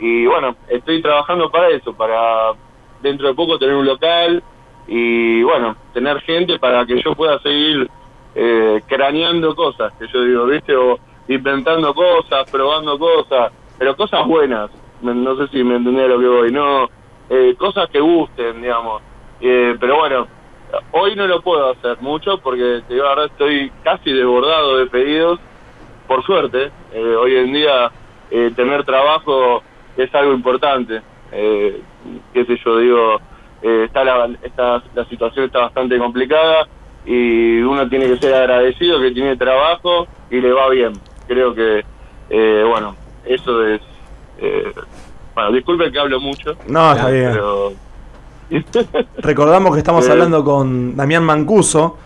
Y 0.00 0.26
bueno, 0.26 0.56
estoy 0.68 1.02
trabajando 1.02 1.50
para 1.50 1.68
eso, 1.68 1.92
para 1.92 2.52
dentro 3.02 3.28
de 3.28 3.34
poco 3.34 3.58
tener 3.58 3.74
un 3.74 3.86
local 3.86 4.42
y 4.88 5.42
bueno, 5.42 5.76
tener 5.92 6.20
gente 6.22 6.58
para 6.58 6.84
que 6.86 7.00
yo 7.02 7.14
pueda 7.14 7.38
seguir 7.40 7.88
eh, 8.34 8.80
craneando 8.86 9.54
cosas, 9.54 9.92
que 9.94 10.08
yo 10.08 10.24
digo, 10.24 10.46
¿viste? 10.46 10.74
O 10.74 10.98
inventando 11.28 11.94
cosas, 11.94 12.50
probando 12.50 12.98
cosas, 12.98 13.52
pero 13.78 13.96
cosas 13.96 14.26
buenas. 14.26 14.70
No 15.02 15.36
sé 15.36 15.48
si 15.48 15.62
me 15.62 15.76
entendés 15.76 16.08
lo 16.08 16.18
que 16.18 16.26
voy, 16.26 16.52
no, 16.52 16.88
eh, 17.28 17.54
cosas 17.58 17.88
que 17.90 18.00
gusten, 18.00 18.60
digamos. 18.60 19.02
Eh, 19.40 19.76
pero 19.78 19.96
bueno, 19.96 20.26
hoy 20.92 21.14
no 21.14 21.26
lo 21.26 21.40
puedo 21.40 21.70
hacer 21.70 21.98
mucho 22.00 22.38
porque 22.38 22.82
te 22.88 22.94
digo, 22.94 23.06
verdad 23.08 23.26
estoy 23.26 23.70
casi 23.82 24.12
desbordado 24.12 24.78
de 24.78 24.86
pedidos 24.86 25.38
por 26.06 26.24
suerte, 26.24 26.72
eh, 26.92 27.14
hoy 27.14 27.36
en 27.36 27.52
día 27.52 27.92
eh, 28.32 28.50
tener 28.56 28.84
trabajo 28.84 29.62
es 30.04 30.14
algo 30.14 30.32
importante. 30.32 31.00
Eh, 31.32 31.80
qué 32.32 32.44
sé 32.44 32.56
yo, 32.64 32.78
digo, 32.78 33.20
eh, 33.62 33.84
está 33.86 34.04
la, 34.04 34.30
está, 34.42 34.82
la 34.94 35.04
situación 35.06 35.46
está 35.46 35.60
bastante 35.60 35.98
complicada 35.98 36.66
y 37.06 37.60
uno 37.60 37.88
tiene 37.88 38.06
que 38.06 38.16
ser 38.18 38.34
agradecido 38.34 39.00
que 39.00 39.10
tiene 39.12 39.36
trabajo 39.36 40.06
y 40.30 40.40
le 40.40 40.52
va 40.52 40.68
bien. 40.70 40.92
Creo 41.28 41.54
que, 41.54 41.84
eh, 42.30 42.64
bueno, 42.68 42.96
eso 43.24 43.64
es... 43.66 43.80
Eh, 44.38 44.72
bueno, 45.34 45.52
disculpen 45.52 45.92
que 45.92 45.98
hablo 45.98 46.20
mucho. 46.20 46.56
No, 46.66 46.92
está 46.92 47.08
bien. 47.10 47.30
Pero... 47.32 47.72
Recordamos 49.18 49.72
que 49.72 49.78
estamos 49.78 50.06
Eh. 50.08 50.12
hablando 50.12 50.44
con 50.44 50.96
Damián 50.96 51.24
Mancuso, 51.24 51.96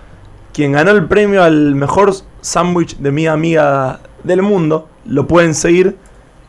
quien 0.53 0.73
ganó 0.73 0.91
el 0.91 1.07
premio 1.07 1.43
al 1.43 1.75
mejor 1.75 2.13
sándwich 2.43 2.97
de 2.99 3.11
mi 3.13 3.27
amiga 3.27 4.01
del 4.23 4.43
mundo. 4.43 4.89
Lo 5.07 5.27
pueden 5.27 5.55
seguir 5.55 5.97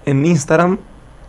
en 0.06 0.26
Instagram, 0.26 0.78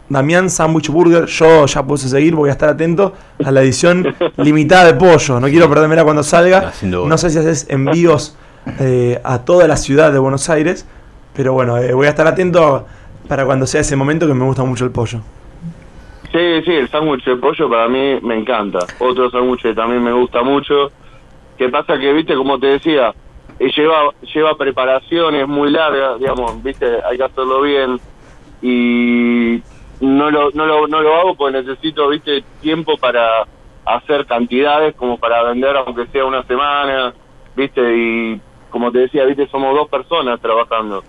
Damián 0.09 0.51
Sandwich 0.51 0.89
Burger. 0.89 1.27
Yo 1.27 1.67
ya 1.67 1.83
puse 1.85 2.09
seguir, 2.09 2.35
voy 2.35 2.49
a 2.49 2.53
estar 2.53 2.69
atento 2.69 3.13
a 3.45 3.51
la 3.51 3.63
edición 3.63 4.15
limitada 4.37 4.87
de 4.87 4.95
pollo. 4.95 5.41
No 5.41 5.49
quiero 5.49 5.69
perdérmela 5.69 6.05
cuando 6.05 6.23
salga. 6.23 6.73
No, 6.83 6.99
duda. 6.99 7.09
No 7.09 7.19
sé 7.19 7.31
si 7.31 7.39
haces 7.39 7.67
envíos 7.71 8.37
eh, 8.81 9.21
a 9.25 9.45
toda 9.45 9.69
la 9.69 9.77
ciudad 9.77 10.13
de 10.13 10.19
Buenos 10.19 10.51
Aires, 10.51 10.87
pero 11.35 11.53
bueno, 11.53 11.79
eh, 11.79 11.93
voy 11.93 12.07
a 12.07 12.11
estar 12.11 12.27
atento 12.27 12.87
para 13.29 13.45
cuando 13.45 13.67
sea 13.67 13.81
ese 13.81 13.97
momento 13.97 14.27
que 14.27 14.35
me 14.35 14.45
gusta 14.45 14.65
mucho 14.65 14.85
el 14.85 14.91
pollo. 14.91 15.21
Sí, 16.33 16.63
sí, 16.65 16.73
el 16.73 16.89
sándwich 16.89 17.25
de 17.25 17.37
pollo 17.37 17.71
para 17.71 17.89
mí 17.89 18.19
me 18.23 18.37
encanta. 18.37 18.81
Otro 18.99 19.31
sándwich 19.31 19.63
que 19.63 19.75
también 19.75 20.03
me 20.03 20.13
gusta 20.13 20.43
mucho. 20.43 20.91
Que 21.57 21.69
pasa 21.69 21.99
que, 21.99 22.13
viste, 22.13 22.35
como 22.35 22.59
te 22.59 22.67
decía, 22.67 23.15
eh, 23.59 23.71
lleva 23.75 24.11
lleva 24.35 24.57
preparaciones 24.57 25.49
muy 25.49 25.71
largas, 25.71 26.19
digamos, 26.19 26.63
viste, 26.63 26.87
hay 27.09 27.17
que 27.17 27.25
hacerlo 27.25 27.63
bien. 27.63 27.99
Y 28.61 29.63
no 30.01 30.31
lo, 30.31 30.51
no 30.51 30.67
lo, 30.67 30.87
no 30.87 31.01
lo 31.01 31.15
hago 31.17 31.35
porque 31.35 31.63
necesito, 31.63 32.09
viste, 32.09 32.45
tiempo 32.61 32.97
para 32.97 33.47
hacer 33.85 34.27
cantidades 34.27 34.95
como 34.97 35.19
para 35.19 35.43
vender 35.45 35.77
aunque 35.77 36.07
sea 36.09 36.25
una 36.25 36.43
semana, 36.45 37.15
viste, 37.55 37.81
y 37.97 38.41
como 38.71 38.91
te 38.93 38.99
decía, 38.99 39.25
viste, 39.25 39.47
somos 39.49 39.75
dos 39.75 39.89
personas 39.89 40.41
trabajando. 40.41 41.03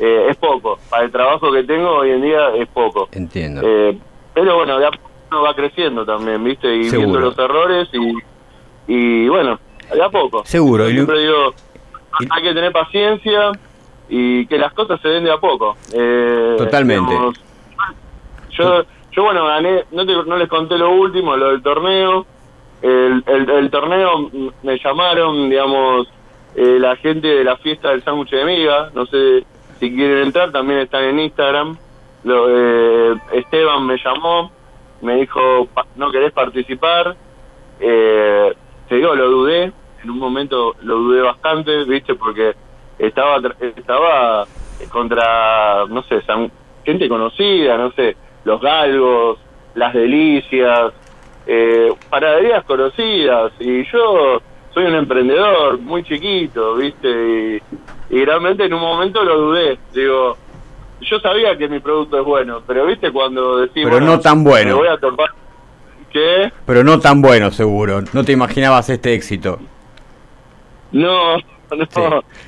Eh, 0.00 0.26
es 0.30 0.36
poco, 0.36 0.78
para 0.90 1.04
el 1.04 1.12
trabajo 1.12 1.52
que 1.52 1.62
tengo 1.64 1.90
hoy 1.98 2.10
en 2.10 2.22
día 2.22 2.54
es 2.56 2.66
poco. 2.68 3.08
Entiendo. 3.12 3.60
Eh, 3.64 3.96
pero 4.34 4.56
bueno, 4.56 4.78
de 4.78 4.86
a 4.86 4.90
poco 4.90 5.10
uno 5.30 5.42
va 5.42 5.54
creciendo 5.54 6.04
también, 6.04 6.42
viste, 6.42 6.74
y 6.74 6.84
Seguro. 6.84 7.08
viendo 7.08 7.20
los 7.20 7.38
errores 7.38 7.88
y, 7.92 8.92
y 8.92 9.28
bueno, 9.28 9.58
de 9.92 10.02
a 10.02 10.08
poco. 10.08 10.42
Seguro, 10.44 10.88
siempre 10.88 11.20
digo, 11.20 11.54
hay 12.30 12.42
que 12.42 12.54
tener 12.54 12.72
paciencia 12.72 13.52
y 14.08 14.46
que 14.46 14.58
las 14.58 14.72
cosas 14.72 15.00
se 15.00 15.08
den 15.08 15.24
de 15.24 15.32
a 15.32 15.38
poco. 15.38 15.76
Eh, 15.92 16.54
Totalmente. 16.58 17.10
digamos, 17.12 17.40
yo, 18.52 18.84
yo 19.12 19.24
bueno, 19.24 19.46
gané, 19.46 19.84
no, 19.90 20.06
te- 20.06 20.24
no 20.26 20.36
les 20.36 20.48
conté 20.48 20.78
lo 20.78 20.90
último, 20.92 21.36
lo 21.36 21.50
del 21.50 21.62
torneo. 21.62 22.26
El, 22.80 23.22
el, 23.26 23.70
torneo 23.70 24.30
mm, 24.32 24.48
me 24.62 24.78
llamaron, 24.84 25.50
digamos, 25.50 26.08
eh, 26.54 26.78
la 26.80 26.96
gente 26.96 27.28
de 27.28 27.44
la 27.44 27.56
fiesta 27.58 27.90
del 27.90 28.02
sándwich 28.04 28.30
de 28.30 28.44
miga. 28.44 28.90
No 28.94 29.06
sé 29.06 29.46
si 29.80 29.94
quieren 29.94 30.24
entrar, 30.28 30.52
también 30.52 30.80
están 30.80 31.04
en 31.04 31.20
Instagram. 31.20 31.78
Lo, 32.24 32.46
eh, 32.50 33.16
Esteban 33.32 33.86
me 33.86 33.98
llamó, 34.04 34.52
me 35.00 35.16
dijo, 35.16 35.68
"Pa- 35.74 35.86
¿no 35.94 36.10
querés 36.12 36.32
participar? 36.32 37.16
Eh, 37.78 38.54
te 38.88 38.96
digo, 38.96 39.14
lo 39.14 39.30
dudé, 39.30 39.64
en 40.02 40.10
un 40.10 40.18
momento 40.18 40.74
lo 40.80 40.96
dudé 40.98 41.22
bastante, 41.22 41.84
¿viste? 41.84 42.14
Porque 42.16 42.54
estaba 42.98 43.40
estaba 43.76 44.48
contra, 44.90 45.86
no 45.88 46.02
sé, 46.04 46.22
gente 46.84 47.08
conocida, 47.08 47.76
no 47.78 47.92
sé, 47.92 48.16
los 48.44 48.60
galgos, 48.60 49.38
las 49.74 49.92
delicias, 49.94 50.92
eh, 51.46 51.92
panaderías 52.10 52.64
conocidas, 52.64 53.52
y 53.60 53.84
yo 53.90 54.40
soy 54.74 54.84
un 54.84 54.94
emprendedor 54.94 55.78
muy 55.78 56.02
chiquito, 56.04 56.74
¿viste? 56.76 57.60
Y, 58.10 58.16
y 58.16 58.24
realmente 58.24 58.64
en 58.64 58.74
un 58.74 58.80
momento 58.80 59.22
lo 59.24 59.38
dudé, 59.38 59.78
digo, 59.92 60.36
yo 61.00 61.18
sabía 61.20 61.56
que 61.58 61.68
mi 61.68 61.80
producto 61.80 62.18
es 62.20 62.24
bueno, 62.24 62.62
pero 62.66 62.86
¿viste 62.86 63.10
cuando 63.10 63.58
decís, 63.58 63.82
Pero 63.84 64.00
no 64.00 64.20
tan 64.20 64.44
bueno. 64.44 64.70
Me 64.76 64.82
voy 64.82 64.88
a 64.88 64.98
topar, 64.98 65.30
¿qué? 66.12 66.52
Pero 66.64 66.84
no 66.84 67.00
tan 67.00 67.20
bueno, 67.20 67.50
seguro. 67.50 68.02
No 68.12 68.24
te 68.24 68.32
imaginabas 68.32 68.88
este 68.90 69.14
éxito. 69.14 69.58
No, 70.92 71.36
no, 71.70 71.84
Sí. 71.88 72.00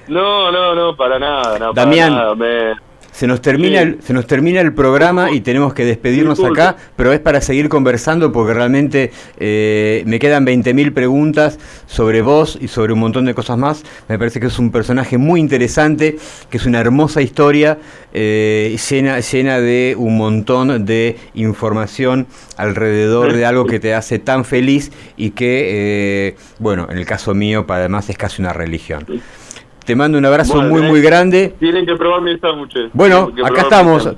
no, 0.08 0.52
no, 0.52 0.74
no, 0.74 0.96
para 0.96 1.18
nada, 1.18 1.58
no, 1.58 1.72
para 1.72 1.84
Damián. 1.86 2.14
nada, 2.14 2.34
me- 2.34 2.74
Se 3.14 3.28
nos 3.28 3.40
termina 3.40 3.78
Sí. 3.80 3.84
el, 3.84 3.98
se 4.02 4.12
nos 4.12 4.26
termina 4.26 4.60
el 4.60 4.74
programa 4.74 5.30
y 5.30 5.40
tenemos 5.40 5.72
que 5.72 5.84
despedirnos 5.84 6.36
Disculpe. 6.36 6.60
acá, 6.60 6.76
pero 6.96 7.12
es 7.12 7.20
para 7.20 7.40
seguir 7.40 7.68
conversando 7.68 8.32
porque 8.32 8.54
realmente 8.54 9.12
eh, 9.38 10.02
me 10.04 10.18
quedan 10.18 10.44
20.000 10.44 10.92
preguntas 10.92 11.60
sobre 11.86 12.22
vos 12.22 12.58
y 12.60 12.66
sobre 12.66 12.92
un 12.92 12.98
montón 12.98 13.24
de 13.24 13.32
cosas 13.32 13.56
más. 13.56 13.84
Me 14.08 14.18
parece 14.18 14.40
que 14.40 14.48
es 14.48 14.58
un 14.58 14.72
personaje 14.72 15.16
muy 15.16 15.38
interesante, 15.38 16.16
que 16.50 16.56
es 16.56 16.66
una 16.66 16.80
hermosa 16.80 17.22
historia 17.22 17.78
eh, 18.12 18.76
llena, 18.90 19.20
llena 19.20 19.60
de 19.60 19.94
un 19.96 20.16
montón 20.16 20.84
de 20.84 21.16
información 21.34 22.26
alrededor 22.56 23.32
de 23.32 23.46
algo 23.46 23.64
que 23.66 23.78
te 23.78 23.94
hace 23.94 24.18
tan 24.18 24.44
feliz 24.44 24.90
y 25.16 25.30
que, 25.30 26.28
eh, 26.30 26.36
bueno, 26.58 26.88
en 26.90 26.98
el 26.98 27.06
caso 27.06 27.32
mío, 27.32 27.64
para 27.64 27.80
además 27.84 28.10
es 28.10 28.18
casi 28.18 28.42
una 28.42 28.52
religión. 28.52 29.06
Te 29.84 29.94
mando 29.94 30.16
un 30.18 30.24
abrazo 30.24 30.54
Bueno, 30.54 30.68
muy, 30.70 30.82
muy 30.82 31.00
grande. 31.02 31.54
Tienen 31.58 31.84
que 31.86 31.94
probar 31.96 32.22
mis 32.22 32.40
sándwiches. 32.40 32.90
Bueno, 32.92 33.30
acá 33.44 33.62
estamos. 33.62 34.08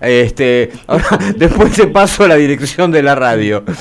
Este, 0.00 0.70
ahora, 0.86 1.04
después 1.36 1.72
te 1.74 1.86
paso 1.88 2.24
a 2.24 2.28
la 2.28 2.36
dirección 2.36 2.90
de 2.92 3.02
la 3.02 3.14
radio. 3.14 3.62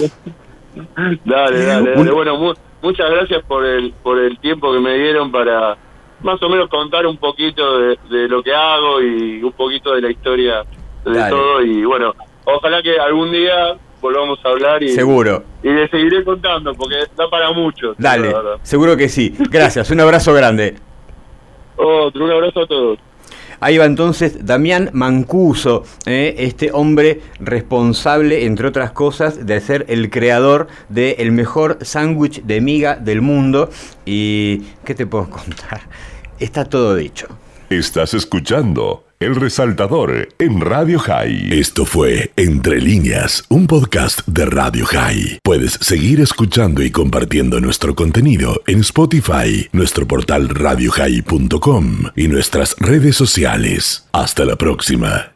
Dale, 1.25 1.65
dale, 1.65 1.91
Un- 1.93 1.97
dale. 1.97 2.11
Bueno, 2.11 2.37
mu- 2.37 2.53
muchas 2.81 3.09
gracias 3.09 3.43
por 3.45 3.65
el, 3.65 3.93
por 4.03 4.19
el 4.19 4.37
tiempo 4.39 4.73
que 4.73 4.79
me 4.79 4.95
dieron 4.97 5.31
para 5.31 5.77
más 6.21 6.41
o 6.41 6.49
menos 6.49 6.69
contar 6.69 7.05
un 7.05 7.17
poquito 7.17 7.79
de, 7.79 7.97
de 8.09 8.27
lo 8.27 8.41
que 8.43 8.53
hago 8.53 9.01
y 9.01 9.41
un 9.43 9.51
poquito 9.53 9.93
de 9.93 10.01
la 10.01 10.11
historia 10.11 10.63
de 11.05 11.13
Dale. 11.13 11.29
todo. 11.29 11.61
Y 11.61 11.85
bueno, 11.85 12.13
ojalá 12.45 12.81
que 12.81 12.97
algún 12.99 13.31
día 13.31 13.75
volvamos 14.01 14.39
a 14.43 14.49
hablar 14.49 14.83
y, 14.83 14.89
Seguro. 14.89 15.43
y 15.63 15.69
le 15.69 15.87
seguiré 15.89 16.23
contando 16.23 16.73
porque 16.73 16.95
da 17.15 17.29
para 17.29 17.51
mucho. 17.51 17.93
Dale, 17.97 18.33
seguro 18.63 18.97
que 18.97 19.07
sí. 19.09 19.33
Gracias, 19.49 19.89
un 19.91 19.99
abrazo 20.01 20.33
grande. 20.33 20.75
Otro, 21.77 22.25
un 22.25 22.31
abrazo 22.31 22.61
a 22.61 22.67
todos. 22.67 22.99
Ahí 23.59 23.77
va 23.77 23.85
entonces 23.85 24.45
Damián 24.45 24.89
Mancuso, 24.93 25.83
eh, 26.05 26.35
este 26.39 26.71
hombre 26.73 27.21
responsable, 27.39 28.45
entre 28.45 28.67
otras 28.67 28.91
cosas, 28.91 29.45
de 29.45 29.59
ser 29.61 29.85
el 29.87 30.09
creador 30.09 30.67
del 30.89 31.31
mejor 31.31 31.77
sándwich 31.81 32.43
de 32.43 32.61
miga 32.61 32.95
del 32.95 33.21
mundo. 33.21 33.69
Y, 34.05 34.63
¿qué 34.83 34.93
te 34.93 35.07
puedo 35.07 35.29
contar? 35.29 35.81
Está 36.39 36.65
todo 36.65 36.95
dicho. 36.95 37.27
Estás 37.69 38.13
escuchando 38.13 39.07
El 39.19 39.35
Resaltador 39.35 40.29
en 40.37 40.61
Radio 40.61 40.99
High. 40.99 41.51
Esto 41.51 41.83
fue 41.83 42.31
Entre 42.35 42.79
líneas, 42.79 43.43
un 43.49 43.65
podcast 43.65 44.21
de 44.27 44.45
Radio 44.45 44.85
High. 44.85 45.39
Puedes 45.41 45.71
seguir 45.81 46.21
escuchando 46.21 46.83
y 46.83 46.91
compartiendo 46.91 47.59
nuestro 47.59 47.95
contenido 47.95 48.61
en 48.67 48.81
Spotify, 48.81 49.67
nuestro 49.71 50.07
portal 50.07 50.49
radiohigh.com 50.49 52.11
y 52.15 52.27
nuestras 52.27 52.75
redes 52.77 53.15
sociales. 53.15 54.05
Hasta 54.11 54.45
la 54.45 54.57
próxima. 54.57 55.31